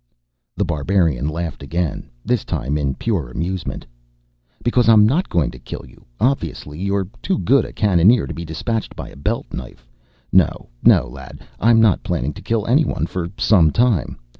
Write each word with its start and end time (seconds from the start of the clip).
The 0.57 0.65
Barbarian 0.65 1.29
laughed 1.29 1.61
again, 1.61 2.09
this 2.25 2.43
time 2.43 2.75
in 2.75 2.95
pure 2.95 3.29
amusement. 3.29 3.85
"Because 4.63 4.89
I'm 4.89 5.05
not 5.05 5.29
going 5.29 5.51
to 5.51 5.59
kill 5.59 5.85
you, 5.87 6.03
obviously. 6.19 6.79
You're 6.79 7.07
too 7.21 7.37
good 7.37 7.65
a 7.65 7.71
cannoneer 7.71 8.25
to 8.25 8.33
be 8.33 8.43
despatched 8.43 8.95
by 8.95 9.09
a 9.09 9.15
belt 9.15 9.53
knife. 9.53 9.87
No 10.33 10.69
no, 10.81 11.07
lad, 11.07 11.41
I'm 11.59 11.79
not 11.79 12.01
planning 12.01 12.33
to 12.33 12.41
kill 12.41 12.65
anyone 12.65 13.05
for 13.05 13.29
some 13.37 13.69
time. 13.69 14.17